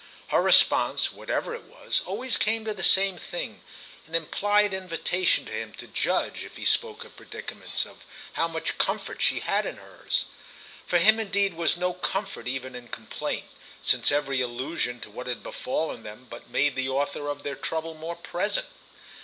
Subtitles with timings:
[0.29, 5.73] Her response, whatever it was, always came to the same thing—an implied invitation to him
[5.73, 7.97] to judge, if he spoke of predicaments, of
[8.33, 10.25] how much comfort she had in hers.
[10.87, 13.45] For him indeed was no comfort even in complaint,
[13.83, 17.93] since every allusion to what had befallen them but made the author of their trouble
[17.93, 18.65] more present.